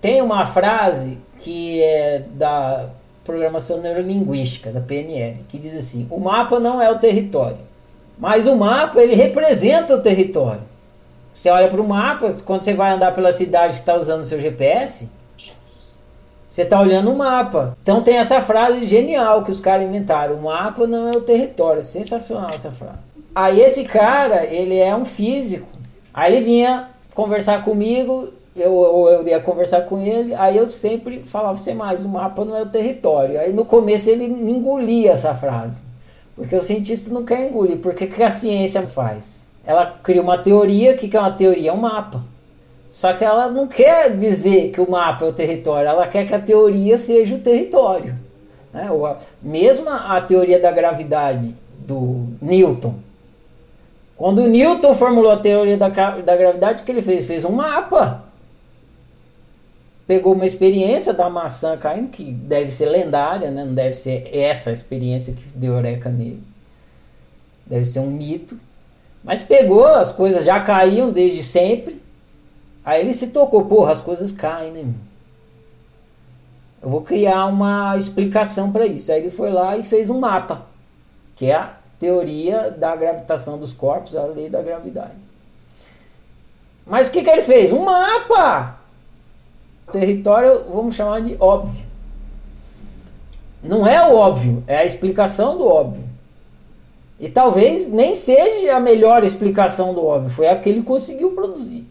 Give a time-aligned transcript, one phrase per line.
[0.00, 2.88] Tem uma frase que é da
[3.24, 7.58] programação neurolinguística, da PNL, que diz assim: o mapa não é o território,
[8.18, 10.62] mas o mapa ele representa o território.
[11.32, 14.24] Você olha para o mapa, quando você vai andar pela cidade que está usando o
[14.24, 15.08] seu GPS,
[16.48, 17.76] você está olhando o mapa.
[17.82, 21.84] Então tem essa frase genial que os caras inventaram: o mapa não é o território.
[21.84, 22.98] Sensacional essa frase.
[23.34, 25.68] Aí esse cara, ele é um físico.
[26.12, 31.20] Aí ele vinha conversar comigo eu, eu, eu ia conversar com ele, aí eu sempre
[31.20, 33.40] falava assim, mais o mapa não é o território.
[33.40, 35.84] Aí no começo ele engolia essa frase.
[36.34, 37.78] Porque o cientista não quer engolir.
[37.78, 39.48] Porque o que a ciência faz?
[39.66, 41.70] Ela cria uma teoria, o que, que é uma teoria?
[41.70, 42.22] É um mapa.
[42.90, 46.34] Só que ela não quer dizer que o mapa é o território, ela quer que
[46.34, 48.16] a teoria seja o território.
[48.72, 48.88] Né?
[49.42, 52.94] Mesmo a teoria da gravidade do Newton.
[54.16, 57.26] Quando Newton formulou a teoria da, da gravidade, o que ele fez?
[57.26, 58.27] Fez um mapa
[60.08, 63.62] pegou uma experiência da maçã caindo, que deve ser lendária, né?
[63.62, 66.42] não deve ser essa experiência que deu Eureka nele.
[67.66, 68.58] Deve ser um mito.
[69.22, 72.00] Mas pegou, as coisas já caíam desde sempre.
[72.82, 74.94] Aí ele se tocou, porra, as coisas caem, né?
[76.80, 79.12] Eu vou criar uma explicação para isso.
[79.12, 80.64] Aí ele foi lá e fez um mapa,
[81.36, 85.18] que é a teoria da gravitação dos corpos, a lei da gravidade.
[86.86, 87.74] Mas o que, que ele fez?
[87.74, 88.77] Um mapa!
[89.90, 91.86] Território, vamos chamar de óbvio.
[93.62, 96.04] Não é o óbvio, é a explicação do óbvio.
[97.18, 101.84] E talvez nem seja a melhor explicação do óbvio, foi a que ele conseguiu produzir.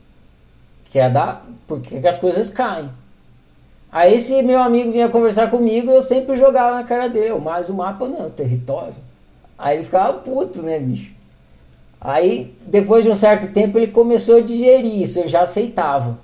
[0.89, 2.89] Que é da porque as coisas caem.
[3.91, 7.73] Aí esse meu amigo vinha conversar comigo, eu sempre jogava na cara dele, mas o
[7.73, 8.95] mapa não é o território.
[9.57, 11.11] Aí ele ficava puto, né, bicho?
[11.99, 16.19] Aí, depois de um certo tempo, ele começou a digerir isso, ele já aceitava.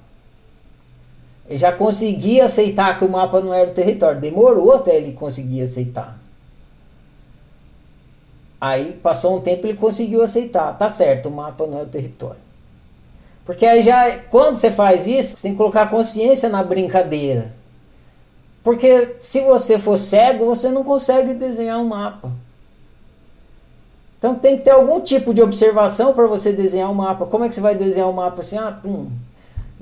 [1.58, 4.20] Já conseguia aceitar que o mapa não era o território.
[4.20, 6.18] Demorou até ele conseguir aceitar.
[8.60, 10.78] Aí passou um tempo ele conseguiu aceitar.
[10.78, 12.42] Tá certo, o mapa não é o território.
[13.46, 17.54] Porque aí já, quando você faz isso, você tem que colocar consciência na brincadeira.
[18.64, 22.32] Porque se você for cego, você não consegue desenhar um mapa.
[24.18, 27.26] Então tem que ter algum tipo de observação para você desenhar um mapa.
[27.26, 28.58] Como é que você vai desenhar um mapa assim?
[28.58, 29.10] Ah, pum,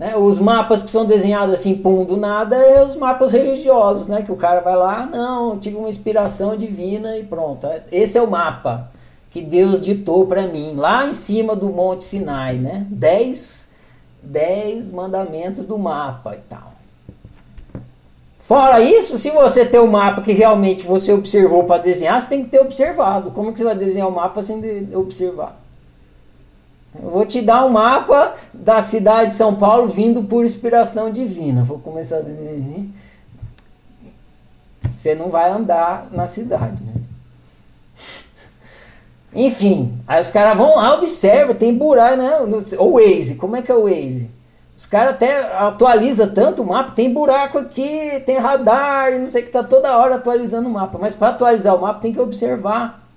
[0.02, 0.18] né?
[0.18, 4.24] Os mapas que são desenhados assim, pum, do nada, é os mapas religiosos, né?
[4.24, 7.68] Que o cara vai lá, não, tive uma inspiração divina e pronto.
[7.92, 8.90] Esse é o mapa
[9.30, 12.88] que Deus ditou para mim, lá em cima do Monte Sinai, né?
[12.90, 13.70] Dez,
[14.24, 16.74] dez mandamentos do mapa e tal.
[18.40, 22.44] Fora isso, se você tem um mapa que realmente você observou para desenhar, você tem
[22.44, 23.30] que ter observado.
[23.30, 25.62] Como que você vai desenhar um mapa sem observar?
[26.94, 31.64] Eu vou te dar um mapa da cidade de São Paulo vindo por inspiração divina.
[31.64, 32.24] Vou começar a.
[34.84, 36.94] Você não vai andar na cidade, né?
[39.34, 42.38] Enfim, aí os caras vão lá, observam, tem buraco, né?
[42.78, 44.30] O Waze, como é que é o Waze?
[44.78, 49.52] Os caras até atualizam tanto o mapa, tem buraco aqui, tem radar, não sei que,
[49.52, 50.98] tá toda hora atualizando o mapa.
[51.00, 53.08] Mas para atualizar o mapa tem que observar.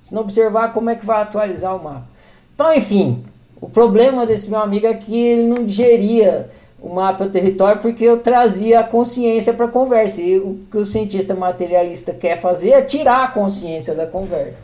[0.00, 2.15] Se não observar, como é que vai atualizar o mapa?
[2.56, 3.22] Então, enfim,
[3.60, 6.50] o problema desse meu amigo é que ele não digeria
[6.80, 10.22] o mapa do território porque eu trazia a consciência para a conversa.
[10.22, 14.62] E o que o cientista materialista quer fazer é tirar a consciência da conversa.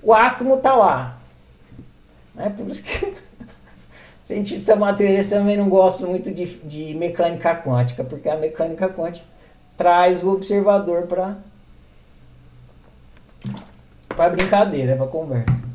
[0.00, 1.18] O átomo está lá.
[2.38, 3.14] É por isso que
[4.22, 9.26] cientista materialista também não gosta muito de, de mecânica quântica, porque a mecânica quântica
[9.76, 11.36] traz o observador para
[14.08, 15.65] para brincadeira, para conversa.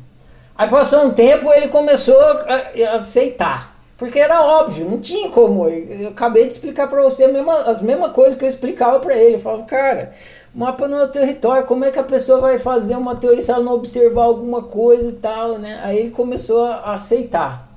[0.62, 3.74] Aí passou um tempo ele começou a aceitar.
[3.98, 5.68] Porque era óbvio, não tinha como.
[5.68, 9.34] Eu acabei de explicar para você mesma, as mesmas coisas que eu explicava para ele.
[9.34, 10.12] Eu falava, cara,
[10.54, 13.64] mapa não é território, como é que a pessoa vai fazer uma teoria se ela
[13.64, 15.80] não observar alguma coisa e tal, né?
[15.82, 17.68] Aí ele começou a aceitar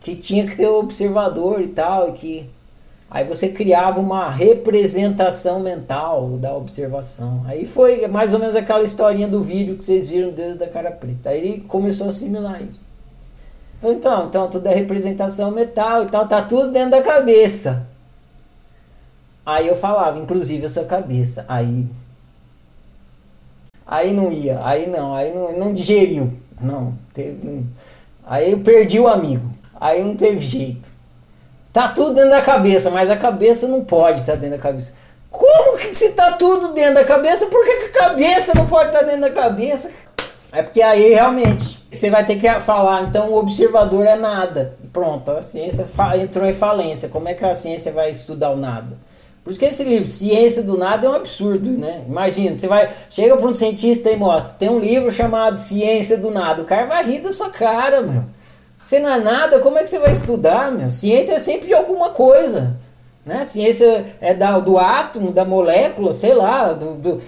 [0.00, 2.50] que tinha que ter um observador e tal, e que
[3.10, 7.42] Aí você criava uma representação mental da observação.
[7.46, 10.90] Aí foi mais ou menos aquela historinha do vídeo que vocês viram Deus da cara
[10.90, 11.30] preta.
[11.30, 12.82] Aí ele começou a assimilar isso.
[13.82, 17.86] Então, então tudo é representação mental e tal, tá tudo dentro da cabeça.
[19.46, 21.46] Aí eu falava, inclusive a sua cabeça.
[21.48, 21.86] Aí
[23.86, 26.34] aí não ia, aí não, aí não, não digeriu.
[26.60, 27.64] Não, teve não.
[28.26, 29.48] Aí eu perdi o amigo.
[29.80, 30.97] Aí não teve jeito.
[31.72, 34.92] Tá tudo dentro da cabeça, mas a cabeça não pode estar tá dentro da cabeça.
[35.30, 38.88] Como que se tá tudo dentro da cabeça, por que, que a cabeça não pode
[38.88, 39.90] estar tá dentro da cabeça?
[40.50, 44.76] É porque aí realmente você vai ter que falar, então o observador é nada.
[44.92, 45.86] pronto, a ciência
[46.20, 47.08] entrou em falência.
[47.08, 48.96] Como é que a ciência vai estudar o nada?
[49.48, 52.04] Por isso que esse livro, Ciência do Nada, é um absurdo, né?
[52.06, 56.30] Imagina, você vai, chega para um cientista e mostra, tem um livro chamado Ciência do
[56.30, 58.24] Nada, o cara vai rir da sua cara, meu.
[58.82, 60.90] Você não é nada, como é que você vai estudar, meu?
[60.90, 62.76] Ciência é sempre de alguma coisa.
[63.24, 63.44] Né?
[63.44, 67.22] Ciência é da, do átomo, da molécula, sei lá, do, do,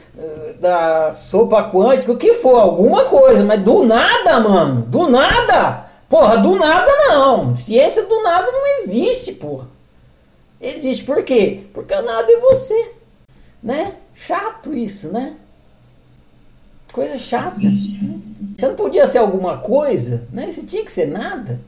[0.59, 5.91] da sopa quântica, o que for, alguma coisa, mas do nada, mano, do nada.
[6.09, 7.55] Porra, do nada não.
[7.57, 9.69] Ciência do nada não existe, porra.
[10.61, 11.65] Existe por quê?
[11.73, 12.93] Porque o nada é você.
[13.63, 13.95] Né?
[14.15, 15.35] Chato isso, né?
[16.93, 17.57] Coisa chata.
[18.61, 20.53] Você não podia ser alguma coisa, né?
[20.53, 21.59] Você tinha que ser nada.